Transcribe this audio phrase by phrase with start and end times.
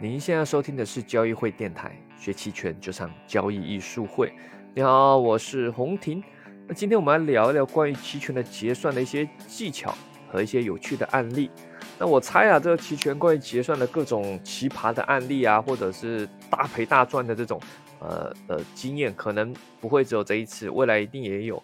[0.00, 4.32] 您现在收听的是交易会电台，学期权就上交易艺术会。
[4.72, 6.22] 你好，我是洪婷。
[6.68, 9.92] 那今天我们来聊一聊关于期权的结算的一些技巧
[10.30, 11.50] 和一些有趣的案例。
[11.98, 17.60] 那我猜啊，这个期权关于结算的各种奇葩的案例啊，或者是大赔大赚的这种
[17.98, 21.60] 呃呃经验，可能不会只有这一次，未来一定也有。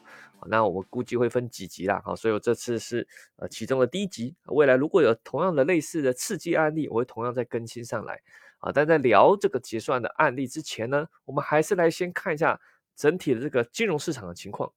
[0.48, 3.06] 那我估计会分几集啦，好，所以我这次是
[3.36, 4.34] 呃其中的第一集。
[4.46, 8.20] 未来如果有同样的类似的刺激案例，我会同样再更新上来
[8.58, 8.70] 啊。
[8.72, 12.60] 但在聊这个结算的案例之前呢，我们还是来先看一下
[12.96, 14.72] 整体的这个金融市场的情况。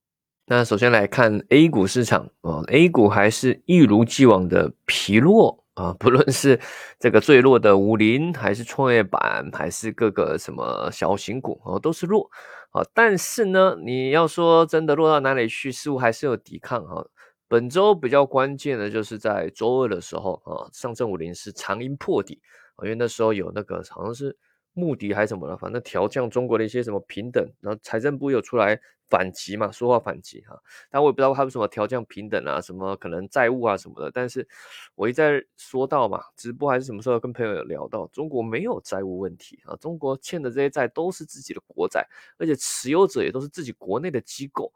[0.49, 6.57] 那首先来看 A 股市场啊，A 股还是一如既往的疲弱啊，不论是
[6.97, 12.29] 这个最弱的五零，还是创业板，还是各个什么小型股哦，都是弱。
[12.71, 17.05] 啊，但是呢，你要说真的落到哪里去，似乎还是有抵抗哈。
[17.49, 22.39] 本周比较关键的就是在周二的时候啊，上证五零是长阴破底
[22.77, 24.37] 啊，因为那时候有那个好像是。
[24.77, 25.57] 目的还是什么了？
[25.57, 30.55] 反正调降中国的一些什么平等，然后财政部有出来反击嘛，说话反击哈。
[30.91, 34.11] 但我也不知道他为什么调降平等啊，什么可能债务啊什么的。
[34.11, 34.47] 但是
[34.93, 44.71] 我一再说到嘛，直播还是什么时候跟朋友有聊到，中国没有债务问题啊，中国欠的这些债都是自己的国债，而且持有者也都是自己国内的机构，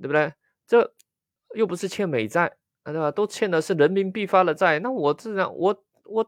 [0.00, 0.32] 对不对？
[0.66, 0.94] 这
[1.54, 3.10] 又不是欠美债，对吧？
[3.10, 6.26] 都欠的是人民币发的债，那我自然我我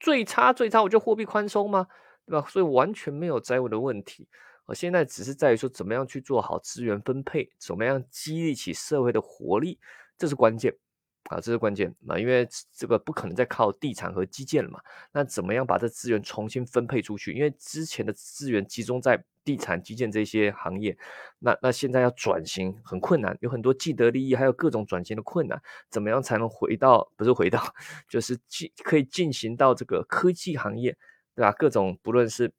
[0.00, 1.88] 最差最差我就货币宽松吗？
[2.28, 2.46] 对吧？
[2.48, 4.28] 所以完全没有债务的问题，
[4.66, 9.78] 我现在只是在于说怎么样去做好资源分配，怎么样激励起社会的活力，
[10.18, 10.76] 这是关键
[11.30, 14.78] 啊，这是关键啊，因为这个不可能再靠地产和基建了嘛。
[15.12, 17.32] 那怎么样把这资源重新分配出去？
[17.32, 20.94] 因为之前的资源集中在地产、基建这些行业，
[21.38, 25.58] 那那现在要转型很困难，有很多既得利益，还有各种转型的困难。
[25.90, 27.10] 怎么样才能回到？
[27.16, 27.62] 不是回到，
[28.06, 30.94] 就是进可以进行到这个科技行业？
[31.38, 31.52] 对吧？
[31.52, 32.52] 各种不论是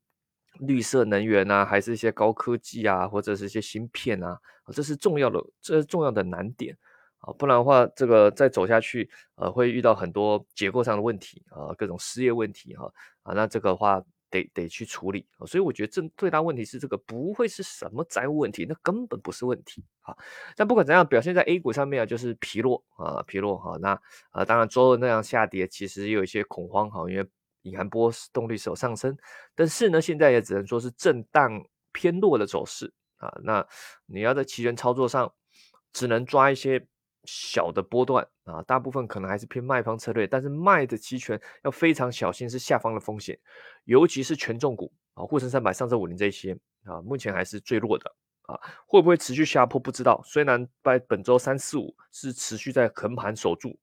[0.61, 4.39] 绿色能源啊，还是一些高科技啊，或者是一些芯片啊，
[4.71, 6.77] 这是重要的，这是重要的难点
[7.17, 7.33] 啊。
[7.33, 12.89] 不然的话，这个再走下去，呃，会遇到很多结构上的问题啊，各种失业问题哈
[13.23, 13.33] 啊。
[13.33, 15.27] 那这个话得得去处理。
[15.45, 20.15] 所以我觉得这最大问题是这个不会是什么债务问题，那根本不是问题啊。
[20.55, 23.77] 但不管怎样，表现在 A 股上面啊，就是疲弱啊，疲弱哈。
[23.81, 23.99] 那
[24.31, 27.29] 啊，当然周二那样下跌，其实也有一些恐慌哈，因为。
[27.63, 29.17] 隐含波动率是有上升，
[29.53, 31.61] 但是呢，现在也只能说是震荡
[31.91, 33.29] 偏弱的走势啊。
[33.43, 33.65] 那
[34.05, 35.31] 你要在期权操作上，
[35.91, 36.85] 只能抓一些
[37.25, 40.25] 小的波段啊，大部分可能还是偏卖方策略。
[40.25, 43.37] 但是卖的期权要非常小心，是下方的风险，
[43.83, 48.09] 尤其是权重股啊，沪深三百、上证五零这些啊，目前还是最弱的
[48.43, 48.57] 啊。
[48.87, 50.21] 会不会持续下坡不知道。
[50.23, 53.77] 虽然在本周三四五是持续在横盘守住，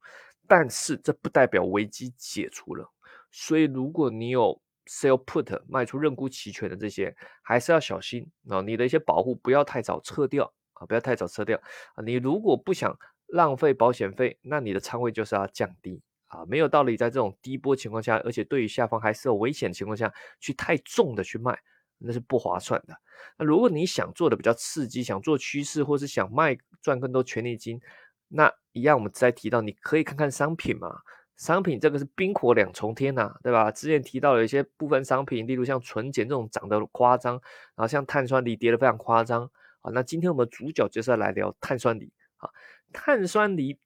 [0.48, 2.90] 但是这不代表危机解除了。
[3.30, 8.60] 所以，如果你有 sell put 卖出认沽期权的这些，还是要小心啊！
[8.62, 11.60] 你的一些保护不要太早撤掉啊，不要太早撤掉
[11.94, 12.04] 啊！
[12.04, 16.44] 你如果不想浪费保险费，那你的仓位就是要降低啊！
[16.46, 21.58] 没有道理在这种低波情况下，而且对于下方还是有危险情况下去太重的去卖，
[21.98, 22.96] 那是不划算的。
[23.36, 27.80] 那如果你想做的比较刺激，想做趋势，或是想卖赚更多权利金，
[28.28, 31.00] 那一样我们再提到，你可以看看商品嘛。
[31.36, 33.70] 商品这个是冰火两重天呐，对吧？
[33.70, 37.34] 之前提到有一些部分商品，例如像纯碱这种涨得夸张，
[37.74, 39.50] 然后像碳酸锂跌得非常夸张
[39.82, 39.90] 啊。
[39.92, 42.48] 那今天我们主角就是要来聊碳酸锂啊。
[42.92, 43.78] 碳酸锂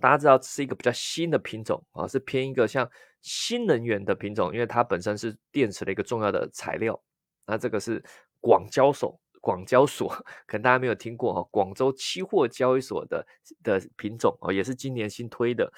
[0.00, 2.90] 大家知道是一个比较新的品种啊，是偏一个像
[3.20, 7.00] 新能源的品种，因为它本身是电池的一个重要的材料。
[7.46, 8.02] 那这个是
[8.40, 10.08] 广交所，广交所
[10.46, 13.24] 可能大家没有听过哈，广州期货交易所的
[13.62, 15.72] 的品种啊，也是今年新推的。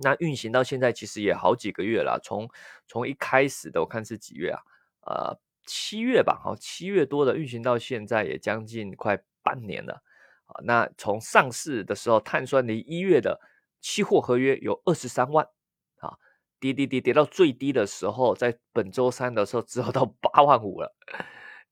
[0.00, 2.48] 那运行到现在其实也好几个月了，从
[2.86, 4.60] 从一开始的我看是几月啊？
[5.06, 10.02] 呃，七月吧，好，七月多的运行到现在也将近快半年了
[10.46, 10.60] 啊。
[10.64, 13.40] 那从上市的时候，碳酸锂一月的
[13.80, 15.46] 期货合约有二十三万
[15.98, 16.18] 啊，
[16.58, 20.94] 跌跌跌跌到最低的时候，在本周三的时候只有到八万五了，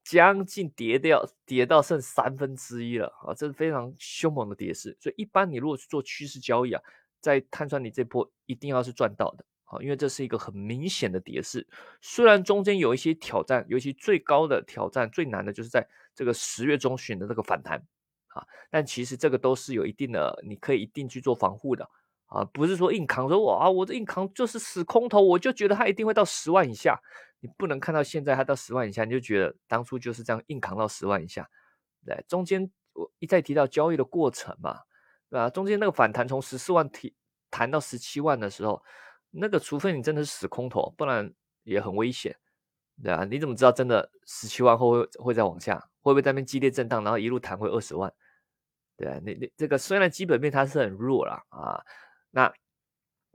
[0.05, 4.97] 将近跌掉跌到剩三分之一了啊，这是非常凶猛的跌势。
[5.01, 6.81] 所以一般你如果去做趋势交易啊。
[7.25, 11.67] 在碳酸锂这波一定要是赚到的，啊，因为这是一个很明显的跌势。
[12.03, 17.83] 虽然中间有一些挑战，尤其最高的挑战、最难的就是在这个十月中旬的这个反弹
[18.27, 21.89] 啊，但其实这个都是有一定的，你可以一定去做防护的
[22.27, 27.01] 啊，不是说硬扛，说我啊，我这硬扛就是死空头，我就觉得它一定会到十万以下，
[27.41, 31.49] 你不能看到现在它到十万以下，你就觉得当初就是这样硬扛到十万以下，
[32.05, 34.81] 对，中间我一再提到交易的过程嘛。
[35.35, 35.51] 对吧？
[35.51, 37.13] 中间那个反弹从十四万提
[37.51, 38.81] 弹到十七万的时候，
[39.31, 41.29] 那个除非你真的是死空头，不然
[41.65, 42.37] 也很危险，
[43.03, 45.77] 对啊，你怎么知道真的十七万后会会再往下？
[46.03, 48.13] 会不会在那边激烈震荡，然后一路弹回二十万？
[48.97, 51.83] 对啊，你你这个虽然基本面它是很弱了啊，
[52.31, 52.53] 那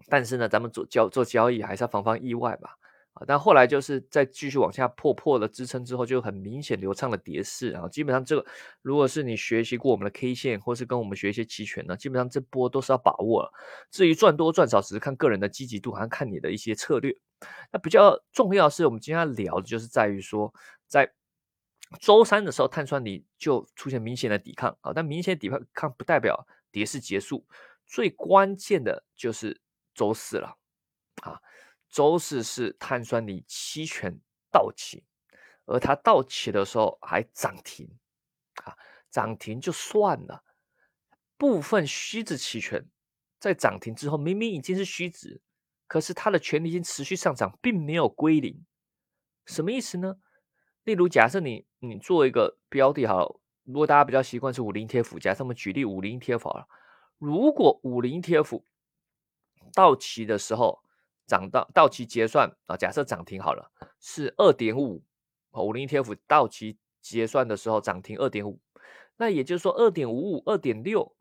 [0.07, 2.77] 但是呢，咱们做交做交易还是要防防意外吧。
[3.13, 7.87] 啊但后来就是在继续往下破破了支撑之后，就很明显流畅的跌势啊。
[7.89, 8.45] 基本上这个，
[8.81, 13.51] 如果是你学习过我们的 K 线，或是跟我们学一些期权呢，基本上这波都是要把握了。
[13.91, 17.15] 至于赚多赚少，只是看个人的积极度，还看你的一些策略。
[17.71, 20.53] 那比较重要是我们今天要聊的就是在于说，
[20.87, 21.11] 在
[21.99, 24.93] 周三的时候，碳酸锂就出现明显的抵抗啊。
[24.93, 27.45] 但明显抵抗不代表跌势结束，
[27.85, 29.59] 最关键的就是
[29.95, 30.55] 周四了
[31.23, 31.39] 啊。
[31.89, 34.19] 周四是碳酸锂期权
[34.51, 35.03] 到期，
[35.65, 37.89] 而它到期的时候还涨停，
[38.63, 38.77] 啊，
[39.09, 40.43] 涨停就算了，
[41.35, 42.87] 部分虚值期权
[43.39, 45.41] 在涨停之后明明已经是虚值，
[45.87, 48.63] 可是它的权利金持续上涨，并没有归零，
[49.45, 50.17] 什么意思呢？
[50.83, 56.67] 例如假设你你做一个标的好，如果大家比较习惯是五零 TF，假设我们举例五零 TF 好了，
[57.17, 58.61] 如果五零 TF
[59.73, 60.83] 到期的时候。
[61.29, 65.03] 涨到到期结算啊，假设涨停好了，是二点五，
[65.51, 68.59] 五零 ETF 到期结算的时候涨停二点五，
[69.17, 71.15] 那也就是说二点五五、二点六，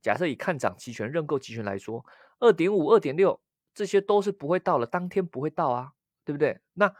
[0.00, 2.02] 假设以看涨期权、认购期权来说，
[2.38, 3.38] 二点五、二点六
[3.74, 5.92] 这些都是不会到了，当天不会到啊，
[6.24, 6.58] 对不对？
[6.72, 6.90] 那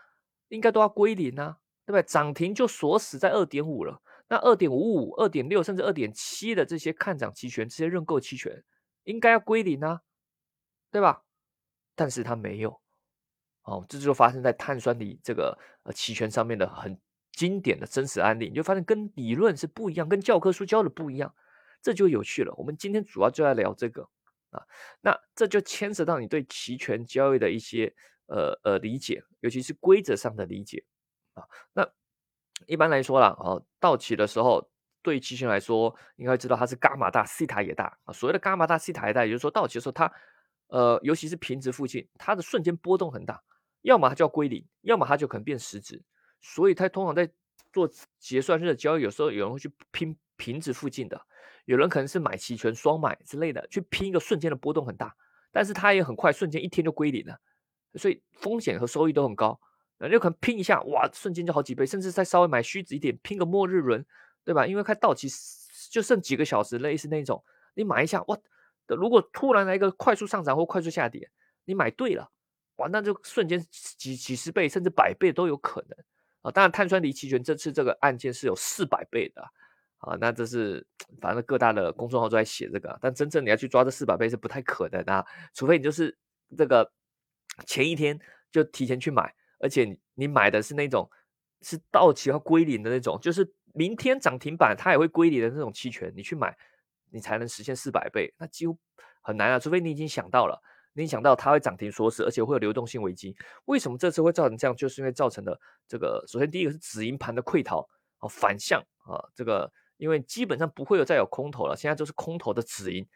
[0.48, 2.02] 应该都要归零啊，对不对？
[2.02, 8.62] 涨停就锁死在二点五了，那二点五五、二点六甚至二点七的这些看涨期权、这些认购期权，
[9.04, 10.02] 应该要归零啊，
[10.90, 11.24] 对吧？
[12.00, 12.80] 但是它没有，
[13.64, 16.98] 哦，这就发生在碳酸锂这个呃期权上面的很
[17.32, 21.34] 经典的真实案例，你就发现跟理论是不一样，跟教科书教的不一样，
[21.82, 22.54] 这就有趣了。
[22.56, 24.08] 我们今天主要就在聊这个
[24.48, 24.64] 啊，
[25.02, 27.94] 那这就牵扯到你对期权交易的一些
[28.28, 30.82] 呃呃理解，尤其是规则上的理解
[31.34, 31.44] 啊。
[31.74, 31.86] 那
[32.64, 34.70] 一般来说啦，哦，到期的时候
[35.02, 38.12] 对于期权来说，应该知道它是伽马大，西塔也大啊。
[38.14, 40.10] 所谓的伽马大，西塔也大，也就是说到期的时候它。
[40.70, 43.42] 呃，尤其是平值附近，它的瞬间波动很大，
[43.82, 46.02] 要么它就要归零，要么它就可能变实值。
[46.40, 47.30] 所以它通常在
[47.72, 51.20] 做结算日的交易，有时候有人会去拼平值附近的，
[51.64, 55.14] 有人可能是买期权双买之类的，去拼一个瞬间的波动很大，
[55.52, 57.38] 但是它也很快，瞬间一天就归零了，
[57.94, 59.60] 所以风险和收益都很高。
[59.98, 64.06] 那就可能拼一下，哇，瞬间就好几倍，甚至再稍微买虚值一点，拼个末日轮，
[64.44, 64.66] 对吧？
[64.66, 65.28] 因为快到期
[65.90, 67.44] 就剩几个小时，类似那种，
[67.74, 68.38] 你买一下，哇。
[68.96, 71.30] 如果突然来一个快速上涨或快速下跌，
[71.64, 72.30] 你买对了，
[72.76, 75.98] 哇，那就瞬间几几十倍甚至百倍都有可能
[76.42, 76.50] 啊！
[76.50, 79.42] 当然，碳酸锂期权这次这个案件是有四百倍的
[79.98, 80.86] 啊，那这是
[81.20, 86.16] 反正各大的公众号都在写这个，但真正你要去抓这四百倍是不太可能的，除非你就是
[86.56, 86.90] 这个
[87.66, 88.18] 前一天
[88.50, 91.08] 就提前去买，而且你买的是那种
[91.60, 96.56] 是到期要归零的那种，就是明天涨停板它也会归零的那种期权，你去买。
[97.10, 98.76] 你才能实现四百倍，那几乎
[99.20, 99.58] 很难啊！
[99.58, 100.60] 除非你已经想到了，
[100.92, 103.36] 你想到它会涨停锁死，而且会有流动性危机。
[103.66, 104.74] 为什么这次会造成这样？
[104.76, 107.86] 就是因为造成的这个，首先第一个是止盈盘的溃逃
[108.18, 113.06] 啊，反向啊，这个因为基本上不会有再有空头了，现在都是空头的止盈，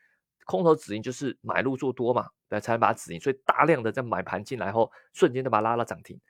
[0.45, 6.21] 空头止盈就是买入做多嘛，对，才能把它止盈，所以大量的在买盘进来后，瞬间就把它拉了涨停。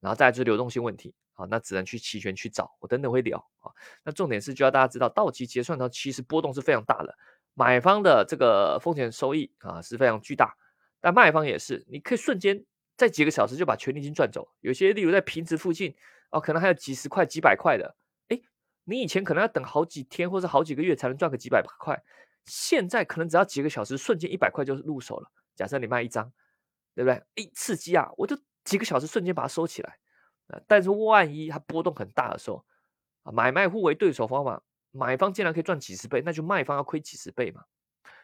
[0.00, 3.72] 然后再就是流动性问题，好，那只能去期权去找，我等等会聊啊。
[4.04, 7.16] 那重点是就要大家知道，到期结算的其实波动是非常大的，
[7.54, 10.54] 买方的这个风险收益啊是非常巨大，
[11.00, 12.64] 但卖方也是，你可以瞬间
[12.96, 14.46] 在几个小时就把权利金赚走。
[14.60, 15.94] 有些例如在平值附近
[16.30, 17.96] 啊，可能还有几十块、几百块的，
[18.28, 18.38] 哎，
[18.84, 22.02] 你以前可能要等好几天或者好几个月才能赚个几百块，
[22.44, 25.30] 现在可能只要几个小时，瞬间一百块就入手了。
[25.56, 26.30] 假设你卖一张，
[26.94, 27.14] 对不对？
[27.36, 28.38] 哎，刺激啊，我就。
[28.64, 29.98] 几个小时瞬间把它收起来，
[30.66, 32.64] 但是万一它波动很大的时候，
[33.22, 37.62] 啊，买卖互为对手方法，买方竟然可以赚几十倍，那就卖方要亏几十倍嘛。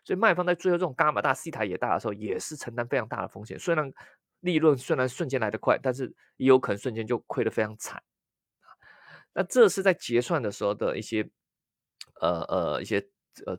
[0.05, 3.59] 所以卖方在最后这种伽马大、西塔也大的时候，也是承担非常大的风险。
[3.59, 3.93] 虽然
[4.41, 8.03] 利润虽然瞬间来得快，但是也有可能瞬间就亏得非常惨。
[9.33, 11.29] 那这是在结算的时候的一些，
[12.21, 13.07] 呃呃，一些
[13.47, 13.59] 呃。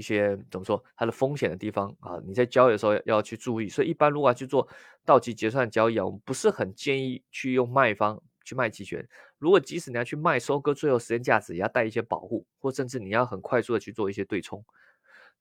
[0.00, 2.18] 一些怎么说它的风险的地方啊？
[2.24, 3.68] 你在交易的时候要去注意。
[3.68, 4.66] 所以一般如果要去做
[5.04, 9.06] 到期结算交易啊，我们不是很建议去用卖方去卖期权。
[9.36, 14.64] 如果即使你要去卖收割最后时间价值，也要带一些保护，或甚至你要很快速的去做一些对冲。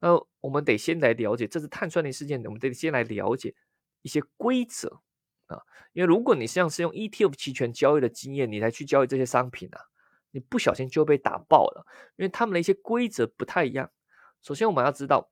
[0.01, 3.55] 那我们得先来了解这是碳酸锂事件，我们得先来了解
[4.01, 4.99] 一些规则
[5.47, 5.61] 啊。
[5.93, 9.79] 因为如果你像是用 ETF 期权交易的经验，你来去交易这些商品啊，
[10.31, 11.85] 你不小心就被打爆了，
[12.17, 13.89] 因为他们的一些规则不太一样。
[14.41, 15.31] 首先，我们要知道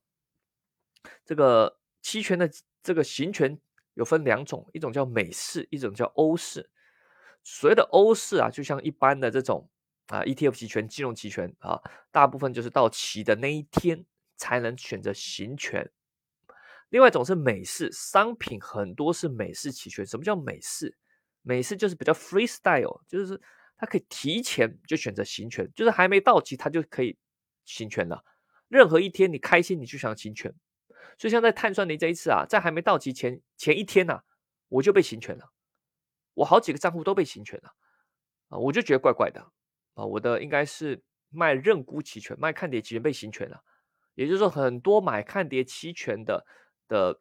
[1.24, 2.50] 这个期权的
[2.82, 3.58] 这个行权
[3.94, 6.70] 有分两种，一种叫美式，一种叫欧式。
[7.42, 9.68] 所谓的欧式啊，就像一般的这种
[10.08, 14.04] 啊 ETF 期权、金融期权啊，大部分就是到期的那一天
[14.36, 15.90] 才能选择行权。
[16.90, 20.06] 另外一种是美式，商品很多是美式期权。
[20.06, 20.96] 什么叫美式？
[21.42, 23.40] 美式就是比较 freestyle，就是
[23.76, 27.16] 它可以提前就选择行权，就是还没到期它就可以
[27.64, 28.22] 行权了。
[28.68, 30.54] 任何一天你开心你就想行权。
[31.18, 34.22] 所以像在碳酸的这一次啊，在还没到期前前一天呐，
[34.68, 35.50] 我就被行权了，
[36.34, 37.74] 我好几个账户都被行权了
[38.50, 39.40] 啊，我就觉得怪怪的
[39.94, 43.64] 啊，我的应该是卖认沽期权、卖看跌期权被行权了，
[44.14, 46.46] 也就是说很多买看跌期权的
[46.86, 47.20] 的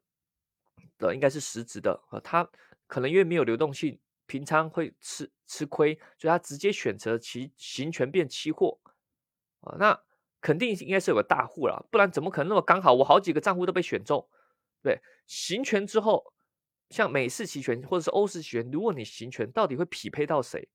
[1.00, 2.48] 的应该是实质的啊，他
[2.86, 8.80] 可能因为没有流动性，平仓会吃吃亏，所以他直接选择其行权变期货
[9.62, 10.00] 啊，那。
[10.42, 12.94] 肯定应该是有个大户了，不然怎么可能那么刚好？
[12.94, 14.28] 我好几个账户都被选中，
[14.82, 16.34] 对，行权之后，
[16.90, 20.70] 像美式期权或者是欧式期权，如果你行权，到底会匹配到谁？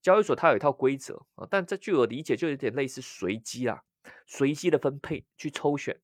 [0.00, 3.82] 交易所它有一套规则啊，但这据我理解就有点类似随机啊，
[4.26, 5.98] 随机的分配去抽选，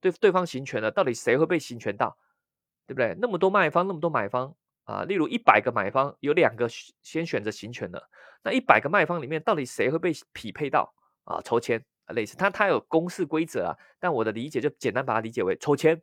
[0.00, 2.18] 对对方行权的，到底谁会被行权到？
[2.86, 3.16] 对不对？
[3.18, 6.68] 那么多卖方，那么多买方啊，例如一百个买方有两个
[7.00, 8.10] 先选择行权的，
[8.42, 10.92] 那一百个卖方里面到底谁会被匹配到
[11.24, 11.40] 啊？
[11.42, 11.82] 抽签。
[12.08, 16.00] 类似它它有公式规则啊，但我的理解就简单把它理解为抽签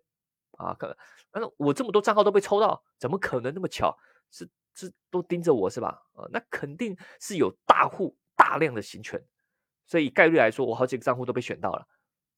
[0.58, 0.98] 啊，可，
[1.34, 3.96] 那我这么多账号都被抽到，怎么可能那么巧？
[4.32, 6.02] 是是都盯着我是吧？
[6.14, 9.22] 啊，那肯定是有大户大量的行权，
[9.86, 11.86] 所以概率来说，我好几个账户都被选到了，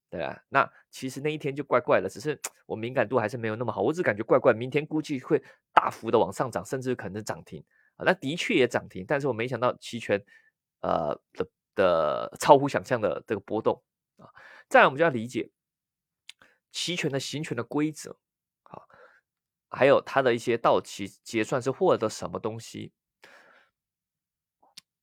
[0.10, 5.42] 对啊，那其实那一天就怪怪的，只是我敏感度还是没有那么好，我只感觉怪怪，明天估计会
[5.72, 7.64] 大幅的往上涨，甚至可能涨停
[7.96, 10.24] 啊，那的确也涨停，但是我没想到期权
[10.82, 11.48] 呃的。
[11.76, 13.84] 的超乎想象的这个波动
[14.18, 14.30] 啊！
[14.70, 15.52] 再来，我们就要理解
[16.72, 18.18] 期权的行权的规则
[18.64, 18.82] 啊，
[19.70, 22.92] 还有它的一些到期结算是获得什么东西。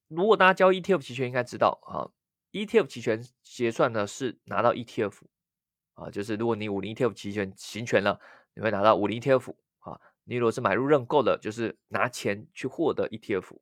[0.09, 2.11] 如果大家交 ETF 期权，应该知道啊
[2.53, 5.15] ，ETF 期权结算呢是拿到 ETF
[5.95, 8.21] 啊，就是如果你五零 ETF 期权行权了，
[8.55, 10.01] 你会拿到五零 ETF 啊。
[10.25, 13.57] 你如果是买入认购的，就是拿钱去获得 ETF。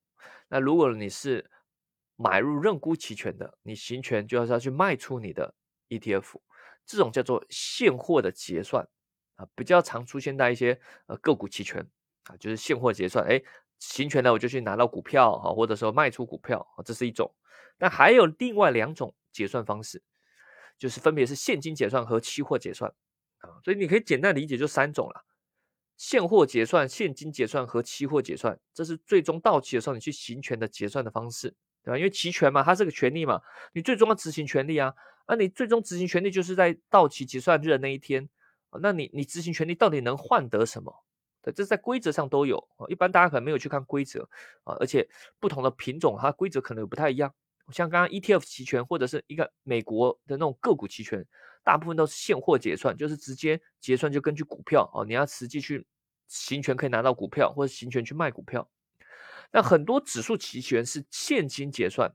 [0.49, 1.51] 那如果你是
[2.21, 5.55] 买入认沽期权的，你行权就要是要去卖出你的
[5.89, 6.41] ETF，
[6.85, 8.85] 这种叫做现货的结算
[9.37, 11.81] 啊，比较常出现在一些呃个股期权
[12.25, 13.41] 啊，就是现货结算，哎，
[13.79, 17.33] 行权呢我就去拿到股票啊，或者说卖出股票啊，这是一种。
[17.79, 20.03] 但还有另外两种结算方式，
[20.77, 22.93] 就是分别是现金结算和期货结算
[23.39, 25.25] 啊，所以你可以简单理解就三种了：
[25.97, 31.55] 现货结算、现金结算和期货结算，这是最终到期的时候你去行权的结算的方式。
[31.83, 31.99] 对吧？
[31.99, 33.41] 因为期权嘛，它是个权利嘛，
[33.73, 34.95] 你最终要执行权利啊。
[35.27, 38.29] 那你最终执行权利就是在到期结算日的那一天。
[38.81, 41.05] 那你你执行权利到底能换得什么？
[41.41, 44.29] 对，这在规则上都有一般大家可能没有去看规则
[44.65, 45.09] 啊，而且
[45.39, 47.33] 不同的品种它规则可能也不太一样。
[47.71, 51.25] 像刚刚 ETF 期权或者是一个美国的那种个股期权，
[51.63, 55.87] 大部分都是现货结算，就是直接结算就根据股票哦，你要实际去
[56.27, 58.69] 行权可以拿到股票，或者行权去卖股票。
[59.51, 62.13] 那很多指数期权是现金结算，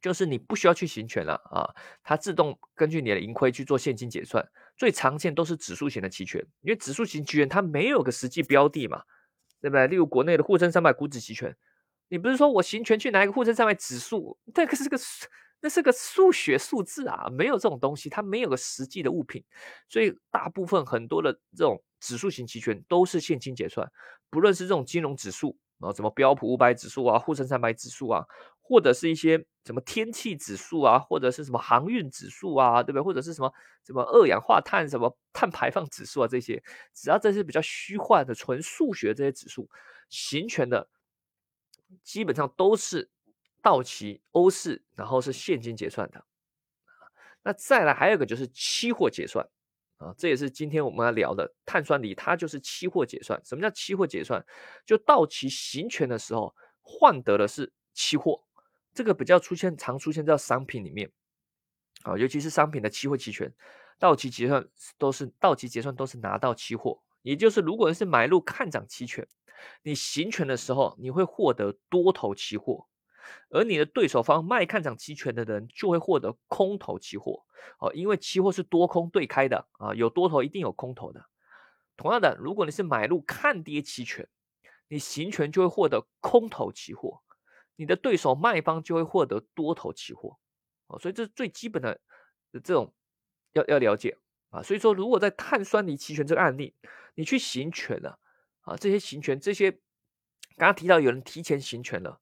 [0.00, 1.68] 就是你不需要去行权了啊，
[2.02, 4.46] 它自动根据你的盈亏去做现金结算。
[4.76, 9.02] 最常见都是指数型的期权，因为指数型期权它没有个实际标的嘛，
[9.60, 9.86] 对不对？
[9.86, 11.54] 例如国内的沪深三百股指期权，
[12.08, 14.98] 你不是说我行权去拿一个沪深三百指数，这个是个
[15.60, 19.44] 那是个数学数字啊，没有这种东西，它没有个实际的物品，
[19.88, 23.88] 所以大部分很多的这种指数型期权都是现金结算，
[24.30, 25.56] 不论是这种金融指数。
[25.84, 28.24] 啊，什么标普五百指数啊，沪深三百指数啊，
[28.60, 33.02] 或者是一些什么天气指数啊，或者是什么航运指数啊，对不对？
[33.02, 33.52] 或者是什么
[33.84, 36.62] 什么二氧化碳什么碳排放指数啊，这些
[36.94, 39.68] 只要这些比较虚幻的、纯数学这些指数，
[40.08, 40.88] 行权的
[42.02, 43.10] 基本上都是
[43.60, 46.24] 到期欧式，然后是现金结算的。
[47.42, 49.48] 那再来还有一个就是期货结算。
[50.02, 53.40] 啊，这也是今天我们要聊的碳酸锂，它就是期货结算。
[53.44, 54.44] 什么叫期货结算？
[54.84, 58.42] 就到期行权的时候换得的是期货，
[58.92, 61.08] 这个比较出现常出现在商品里面
[62.02, 63.52] 啊，尤其是商品的期货期权，
[63.96, 64.66] 到期结算
[64.98, 69.24] 都是到期结算都是拿到期货，也就是如果是买入看涨期权，
[69.84, 72.88] 你行权的时候你会获得多头期货。
[73.50, 77.44] 而你的对手方卖看涨期权的人就会获得空头期货
[77.78, 81.26] 哦，因为期货是多空对开的啊，有多头一定有空头的。
[81.96, 84.28] 同样的，如果你是买入看跌期权，
[84.88, 87.22] 你行权就会获得空头期货，
[87.76, 90.38] 你的对手卖方就会获得多头期货
[90.86, 90.98] 哦。
[90.98, 92.00] 所以这是最基本的
[92.64, 92.92] 这种
[93.52, 94.16] 要要了解
[94.50, 94.62] 啊。
[94.62, 96.74] 所以说，如果在碳酸锂期权这个案例，
[97.14, 98.18] 你去行权了，
[98.62, 99.70] 啊，这些行权，这些
[100.56, 102.21] 刚刚提到有人提前行权了，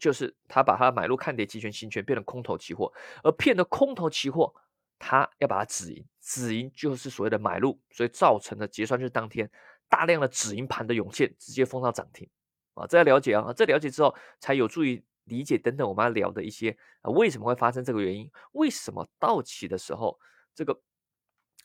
[0.00, 2.92] 就是他把他买入看跌期权行权变成空头期货，
[3.22, 4.52] 而骗的空头期货，
[4.98, 9.48] 他要把它止盈，止盈就是所谓的买入，所以造成的结算日当天
[9.88, 12.28] 大量的止盈盘的涌现，直接封到涨停
[12.74, 15.04] 啊，这要了解啊，这了解之后才有助于。
[15.24, 18.28] 理解等等，我们要聊的一些啊，为什么会发生这个原因？
[18.52, 20.18] 为什么到期的时候，
[20.56, 20.76] 这个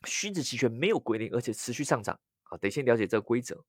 [0.04, 2.16] 虚值期权没有归零，而且持续上涨？
[2.44, 3.64] 啊，得先了解这个规则。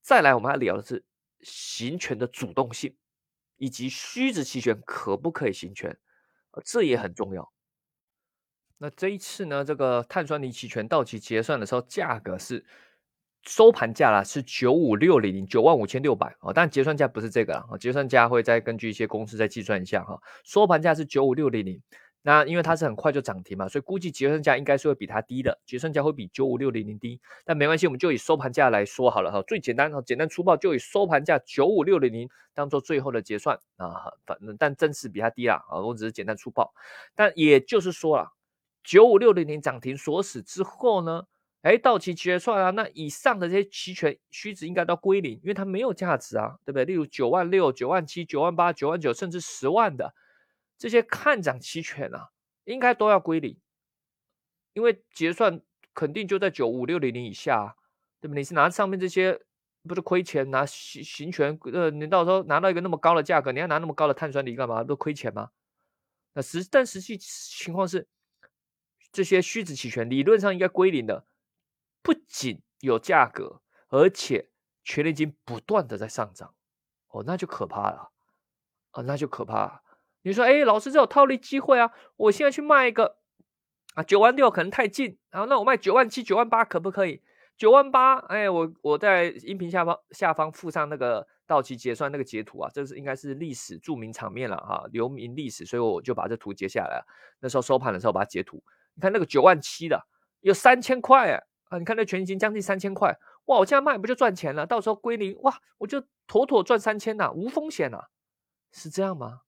[0.00, 1.04] 再来，我们要聊的是
[1.42, 2.96] 行权的主动性，
[3.60, 5.96] 以及虚值期权可不可以行权？
[6.64, 7.52] 这也很重要。
[8.78, 12.66] 那这一次呢，这个碳酸锂期权到期结算的时候，价格是。
[13.44, 20.20] 收盘价啦是九五六零零九万五千六百啊，但结算价不是这个啦啊，结算价会再根据一些公式再计算一下哈。
[20.44, 21.80] 收盘价是九五六零零，
[22.22, 36.72] 那因为它是很快就涨停嘛，所以估计结算价应该是会比它低的，结算价会比九五六零零低，但没关系，我们就以收盘价来说好了哈，最简单哈，简单粗暴就以收盘价九五六零零当做最后的结算啊，反正但真实比它低啦啊，我只是简单粗暴，
[37.14, 38.32] 但也就是说了，
[38.84, 41.24] 九五六零零涨停锁死之后呢？
[41.62, 46.86] 哎，到期结算啊，那以上的这些期权虚值应该都归零，因为它没有价值啊，对不对？
[46.86, 50.14] 例如九万六、九万七、九万八、九万九，甚至十万的
[50.80, 52.30] 这些看涨期权啊，
[52.64, 53.60] 应该都要归零，
[54.72, 55.60] 因为结算
[55.92, 57.76] 肯定就在九五六零零以下，啊
[58.18, 58.34] 对不？
[58.34, 59.38] 你是拿上面这些
[59.82, 64.82] 不是亏钱，拿行行权，呃，你到时候拿到一个那么高的价格，你要拿那么高的碳酸锂干嘛？
[64.82, 65.50] 都亏钱吗？
[66.32, 68.08] 那实但实际情况是，
[69.12, 71.26] 这些虚值期权理论上应该归零的。
[72.00, 74.48] 不仅有价格，而且
[74.82, 76.54] 权利金不断的在上涨，
[77.08, 78.10] 哦，那就可怕了，
[78.92, 79.82] 啊，那就可怕。
[80.22, 81.90] 你说，哎，老师，这有套利机会啊！
[82.16, 83.16] 我现在去卖一个
[83.94, 87.22] 啊，九万六可能太近，然后那我卖九万七、九万八可不可以？
[87.56, 97.02] 九万八，哎，我我在音频下方下方附上那个到期结算那个截图啊，这是应该是历史著名场面了哈，留名历史，所以我就把这图截下来。
[97.40, 98.62] 那时候收盘的时候把它截图，
[98.94, 100.06] 你看那个九万七的
[100.40, 101.42] 有三千块。
[101.70, 103.58] 啊，你看那全金将近三千块，哇！
[103.58, 104.66] 我现在卖不就赚钱了？
[104.66, 105.56] 到时候归零，哇！
[105.78, 108.06] 我就妥妥赚三千呐，无风险呐，
[108.72, 109.42] 是这样吗？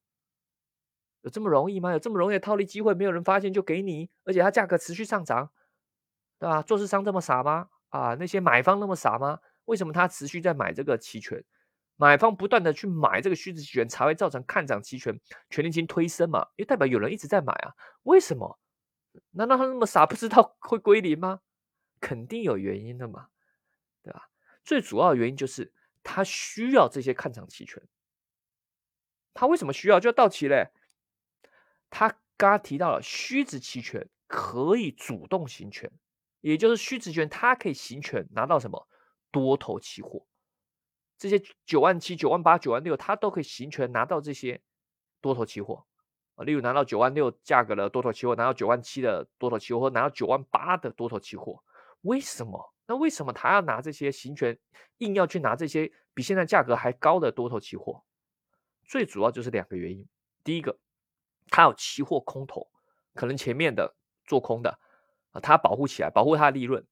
[1.22, 1.92] 有这么容易吗？
[1.92, 5.50] 有这么容易的套利机会，没有人发现就给你，而且它价格持续上涨，
[6.38, 6.62] 对吧？
[6.62, 7.68] 做市商这么傻吗？
[7.88, 9.38] 啊，那些买方那么傻吗？
[9.66, 11.42] 为什么他持续在买这个期权？
[11.96, 16.40] 买方不断的去买这个虚值期权，才会造成看涨期权权利金推升嘛？
[16.56, 17.72] 因为代表有人一直在买啊？
[18.02, 18.58] 为什么？
[19.30, 21.40] 难道他那么傻，不知道 会归零吗？
[22.00, 23.28] 肯定有原因的嘛，
[24.02, 24.30] 对吧？
[24.64, 27.80] 最主要的原因就是他需要这些看涨期权。
[29.35, 30.00] 他为什么需要？
[30.00, 30.70] 就要到期嘞。
[31.92, 35.92] 他刚刚提到了虚值期权可以主动行权，
[36.40, 38.88] 也就是虚值权它可以行权拿到什么
[39.31, 40.26] 多头期货。
[41.18, 44.61] 这些九万七、九万八、九万六，它都可以行权拿到这些
[45.20, 45.85] 多头期货
[46.35, 46.44] 啊。
[46.44, 51.62] 例如拿到九万六价格的多头期货，拿到九万七的多头期货，或拿到九万八的多头期货。
[52.00, 52.74] 为什么？
[52.87, 54.59] 那为什么他要拿这些行权，
[54.98, 58.02] 硬要去拿这些比现在价格还高的多头期货？
[58.83, 60.09] 最主要就是两个原因。
[60.42, 60.76] 第一个，
[61.52, 62.68] 他有期货空头，
[63.14, 64.78] 可能前面的做空的
[65.32, 66.84] 啊，他保护起来，保护他的利润，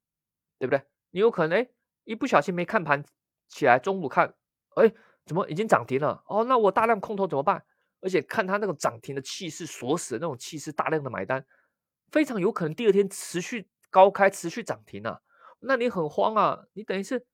[0.58, 0.82] 对不对？
[1.10, 1.68] 你有可能哎，
[2.04, 3.02] 一不小心没看盘
[3.48, 4.34] 起来，中午看，
[4.76, 4.92] 哎，
[5.24, 6.22] 怎么已经涨停了？
[6.26, 7.64] 哦，那我大量空头怎么办？
[8.00, 11.44] 而且看他那个涨停的气势，锁死的那种气势，大量的买单，
[12.12, 13.68] 非常有可能第二天持续。
[13.92, 15.20] 高开持续涨停啊，
[15.58, 17.26] 那你很慌啊，你等于是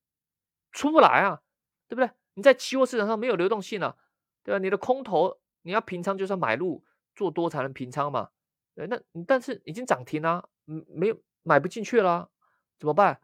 [0.72, 1.42] 出不来啊，
[1.86, 2.10] 对不对？
[2.32, 3.94] 你在期货市场上没有流动性啊，
[4.42, 4.58] 对吧？
[4.58, 6.82] 你的空头你要平仓就算买入
[7.16, 8.28] 做多才能平仓嘛，
[8.76, 12.30] 哎，那但是已经涨停了，嗯，没有买不进去了，
[12.78, 13.18] 怎么办？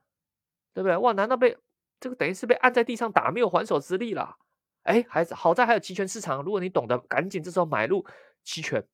[0.75, 0.97] 对不对？
[0.97, 1.57] 哇，难道被
[2.01, 4.37] 这个等于是被按在地上打，没有还手之力了？
[4.83, 8.05] 哎，还是好在还有期权市场，如果你懂得，赶紧这时候买入
[8.43, 8.85] 期权，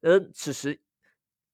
[0.00, 0.80] 而此时。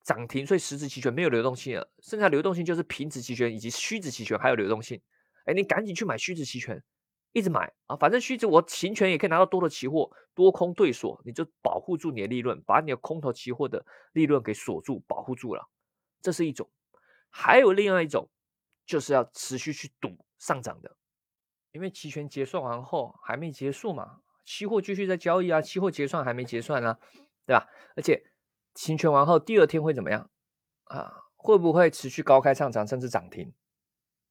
[0.07, 5.01] 涨停，所以实质期权没有流动性了，剩下流动性就是平值期权以及虚值期权还有流动性。
[5.47, 6.85] 哎，你赶紧去买虚值期权，
[7.35, 15.69] 一直买啊，反正虚值我行权也可以拿到多的期货，多空对锁，你就保护住你的利润，把你的空头期货的利润给锁住，保护住了。
[16.23, 16.71] 这是一种，
[17.29, 18.31] 还有另外一种，
[18.87, 20.97] 就是要持续去赌上涨的，
[21.73, 26.97] 因为期权结算完后还没结束嘛，期货继续在交易啊，期货结算还没结算呢，
[27.45, 27.69] 对吧？
[27.97, 28.25] 而且。
[28.77, 30.29] 行权完后，第二天会怎么样
[30.87, 31.27] 啊？
[31.37, 33.55] 会不会持续高开上涨，甚至涨停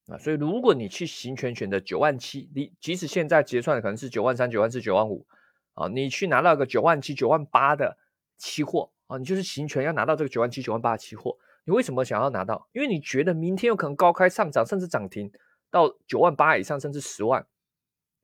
[0.07, 0.17] 啊？
[0.17, 5.25] 所以，如果你去行权选择九万七，你即使现在结算的可能是九万三、九万四、九万五
[5.73, 7.97] 啊，你去拿到个九万七、九万八的
[8.37, 12.67] 期货啊，你就是行权要拿到这个九万七、九万八的期货，你为什么想要拿到？
[12.73, 15.31] 因为你觉得明天有可能高开上涨，甚至涨停，
[15.71, 17.45] 到九万八以上，甚至十万，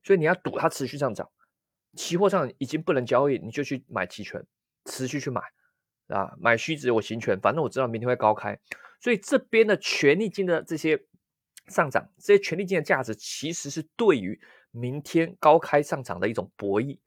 [0.02, 1.28] 所以你要赌它持续上涨。
[1.96, 4.40] 期货上已经不能交易，你就去买期权，
[4.84, 5.40] 持续去买，
[6.06, 8.56] 啊，买虚值我行权，反正我知道明天会高开，
[9.00, 10.96] 所以这边的权利金的这些
[11.70, 14.38] 上涨，这些权利金的价值其实是对于
[14.72, 16.98] 明天高开上涨的一种博弈。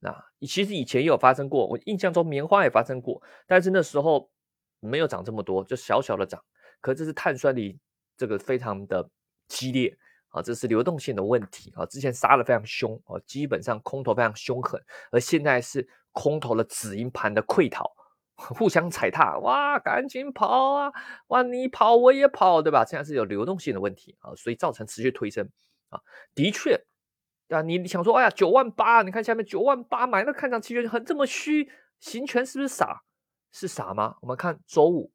[0.00, 4.28] 啊，其实以前也有发生过，我印象中棉花也发生过，但是那时候
[4.80, 6.42] 没有涨这么多，就小小的涨。
[6.80, 7.78] 可这是碳酸锂
[8.16, 9.08] 这个非常的
[9.46, 9.96] 激烈
[10.30, 11.86] 啊，这是流动性的问题啊。
[11.86, 17.88] 之前杀的非常凶啊，基本上空头非常凶狠，而现在是空头的止盈盘的溃逃，
[18.34, 20.92] 互相踩踏，哇，赶紧跑啊！
[21.28, 22.84] 哇，你跑我也跑，对吧？
[22.84, 25.48] 现在是有流动性的问题啊，所以造成持续推升
[25.90, 26.00] 啊，
[26.34, 26.82] 的确。
[27.48, 33.02] 啊，你想说，哎呀，九万八，你看下面九万八买那看涨期权很这么虚，行权是不是傻？
[33.52, 34.16] 是傻吗？
[34.22, 35.12] 我们看周五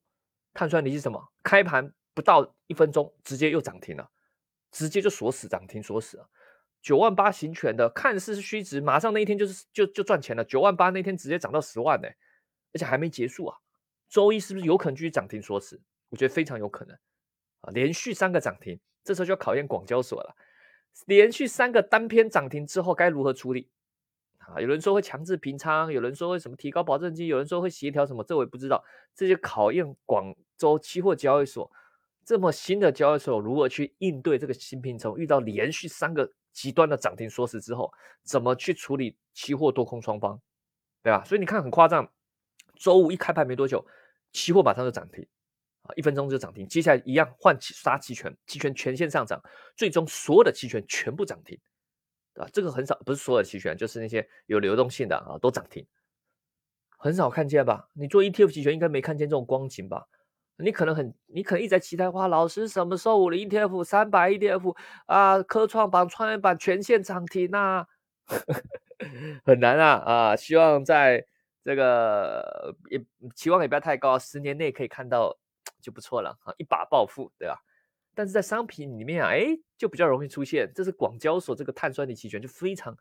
[0.53, 1.31] 碳酸锂是什么？
[1.41, 4.07] 开盘不到一分钟，直接又涨停了，
[4.71, 6.29] 直接就锁死涨停锁死了。
[6.79, 10.45] 九万八行权的，看似是虚值，马上那一天就是就就赚钱了。
[10.45, 12.07] 九万八那天直接涨到十万呢，
[12.73, 13.57] 而且还没结束啊。
[14.09, 15.79] 周一是不是有可能继续涨停缩持？
[16.09, 16.97] 我觉得非常有可能
[17.61, 20.35] 啊，连续三个涨停，这时候就要考验广交所了。
[21.05, 23.69] 连续三个单篇涨停之后该如何处理？
[24.39, 28.81] 啊，有人说会强制平仓，有人说会什么提高保证金，有人说会协调什么，这我也不知道。
[29.13, 31.69] 这就考验广州期货交易所
[32.23, 37.91] 这么新的交易所如何去应对这个新品种，遇到连续三个极端的涨停缩死之后，
[38.23, 40.41] 怎么去处理期货多空双方，
[41.03, 41.23] 对吧？
[41.25, 42.09] 所以你看很夸张，
[42.79, 43.85] 周五一开盘没多久，
[44.31, 45.27] 期货马上就涨停。
[45.83, 49.41] 啊一分钟就涨停，接下来一样换起杀期权，期权全线上涨，
[49.77, 51.57] 最终所有的期权全部涨停，
[52.33, 52.49] 对吧？
[52.51, 55.87] 这个很少，不是所有的期权，就是那些有流动性的啊，都涨停，
[56.97, 57.87] 很少看见吧？
[57.93, 60.07] 你做 ETF 期权应该没看见这种光景吧？
[60.57, 67.87] 你可能很，你可能一直在期待，哇，老师什么时候我的 ETF 三百 ETF 啊，科创板、创业板全线涨停啊？
[69.45, 70.35] 很难啊啊！
[70.35, 71.25] 希望在
[71.67, 75.37] 这个也期望也不要太高，十年内可以看到。
[75.81, 77.61] 就不错了啊，一把暴富，对吧？
[78.15, 80.69] 但是在商品里面啊，哎，就比较容易出现。
[80.73, 82.97] 这是广交所这个碳酸锂期权，就非常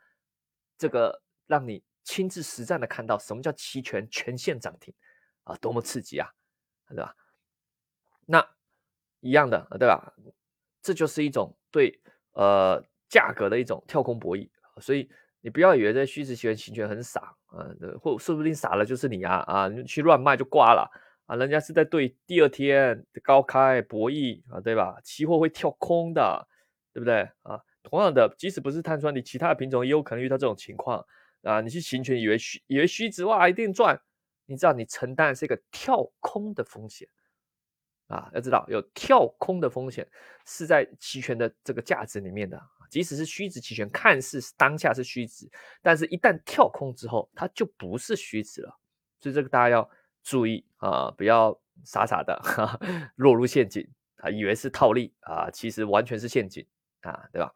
[0.76, 4.92] 这个让你亲自实战的看到什么叫期权全线涨停
[5.44, 6.28] 啊，多么刺激啊，
[6.88, 7.16] 对吧？
[8.26, 8.46] 那
[9.20, 10.12] 一样的，对吧？
[10.82, 12.00] 这就是一种对
[12.32, 14.48] 呃价格的一种跳空博弈，
[14.80, 17.66] 所以你不要以为这虚值期权期权很傻啊，
[18.00, 20.90] 或说不定傻了就是你啊啊，你去乱卖就挂了。
[21.26, 24.96] 啊，人家是在对第二天的高开博弈啊，对吧？
[25.02, 26.46] 期货会跳空的，
[26.92, 27.60] 对不对啊？
[27.82, 31.04] 同样的，即使不是碳酸锂，其他的品种也有可能遇到这种情况
[31.42, 31.60] 啊。
[31.60, 34.00] 你去行权，以为虚以为虚值哇一定赚，
[34.46, 37.08] 你知道你承担是一个跳空的风险
[38.06, 38.30] 啊。
[38.32, 40.06] 要知道有跳空的风险
[40.46, 45.50] 是在期权的这个价值里面的，即使是虚值期权，看似当下是虚值，
[45.82, 48.78] 但是一旦跳空之后，它就不是虚值了。
[49.20, 49.88] 所以这个大家要。
[50.28, 52.36] 注意啊，不要傻傻的
[53.14, 56.66] 落入陷阱啊，以为是套利啊，其实完全是陷阱
[57.02, 57.54] 啊，对吧？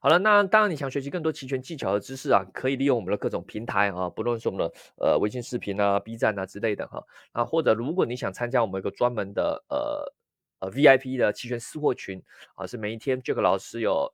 [0.00, 10.14] 好了，那当然你想学习更多期权技巧和知识啊，可以利用我们的各种平台啊，不论是我们的呃微信视频啊、B 站啊之类的哈啊，或者如果你想参加我们一个专门的呃
[10.60, 12.22] 呃 VIP 的期权私货群
[12.54, 14.12] 啊，是每一天 Jack 老师有。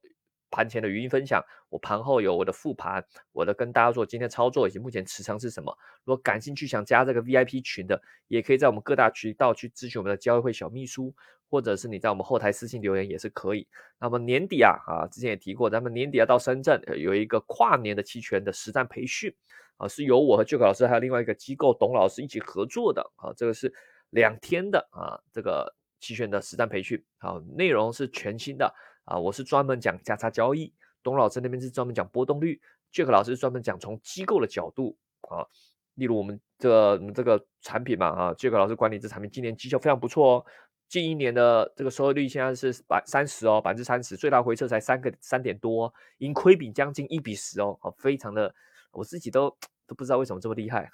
[0.49, 5.77] 盘前的语音分享，我盘后有我的复盘，我的跟大家说今天操作以及目前持仓是什么。
[6.05, 11.13] 如果感兴趣想加这个 VIP 群的，也可以在我们各大渠道去咨询我们的交易会小秘书，
[11.51, 13.67] 或者是你在我们后台私信留言也是可以。
[13.99, 19.35] 那么年底啊啊，之前也提过，咱们年底要到深圳有一个跨年的期权的实战培训
[19.79, 23.75] 啊，是由我和 Jack 老师还有另外一个机构董老师一起合作的啊，这个是
[24.11, 28.75] 两天的啊这个期权的实战培训啊，内容是全新的。
[29.07, 32.61] 啊，我是专门讲价差交易，董老师那边是专门讲波动率
[32.93, 34.99] ，Jack 老师专门讲从机构的角度
[35.31, 35.47] 啊，
[35.95, 40.47] 例如我们这个这个产品嘛啊，Jack 老师管理这产品今年绩效非常不错哦，
[40.89, 48.53] 近一年的这个收益率现在是百三十哦，百分之三十，最大回撤才三个三点多，盈亏比将近一比十哦，好，非常的，
[48.91, 50.90] 我自己都都不知道为什么这么厉害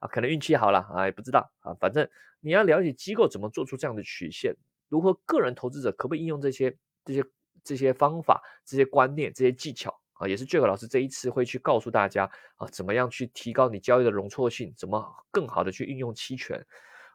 [0.00, 2.08] 啊，可能运气好了啊，也不知道啊，反正
[2.40, 4.54] 你要了解机构怎么做出这样的曲线，
[4.88, 6.76] 如何个人投资者可不可以应用这些。
[7.06, 7.22] 这些
[7.62, 12.24] 这些方法、这些观念、这些技巧啊，也是 Jack 老师这一次会去告诉大家
[12.56, 16.64] 啊，怎么样去提高你交易的容错性，怎么更好的去运用期权。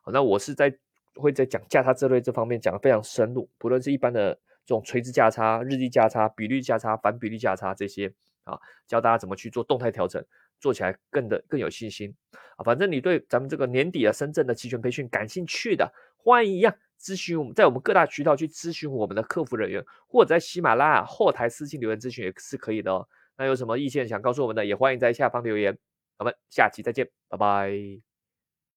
[0.06, 0.72] 那我是在
[1.16, 10.24] 会在讲价差策略这方面讲的非常深入，不论是一般的这种垂直价差、日历价差、比率价差、反比率价差这些啊，教大家怎么去做动态调整，
[10.60, 12.14] 做起来更的更有信心
[12.58, 12.64] 啊。
[12.64, 16.76] 反正你对咱们这个年底的深圳的期权培训感兴趣的，欢迎一样。
[17.00, 23.08] 咨询我们，在我们各大渠道去咨询我们的客服人员，或者在喜马拉雅后台私信留言咨询也是可以的哦。
[23.38, 25.78] 那有什么意见想告诉我们的，也欢迎在下方留言。
[26.18, 28.09] 我们下期再见，拜拜。